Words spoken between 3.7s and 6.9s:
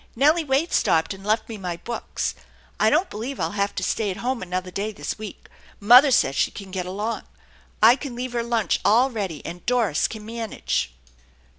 to stay at home another day this week. Mother says she can get